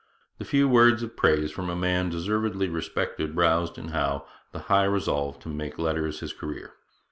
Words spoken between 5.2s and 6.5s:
to make letters his